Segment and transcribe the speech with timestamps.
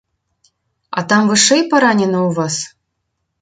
[0.97, 2.55] А там вышэй паранена ў вас?